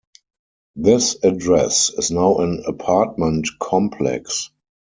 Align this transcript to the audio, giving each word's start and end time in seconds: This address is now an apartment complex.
This 0.75 1.15
address 1.23 1.89
is 1.91 2.09
now 2.09 2.37
an 2.37 2.63
apartment 2.65 3.47
complex. 3.59 4.49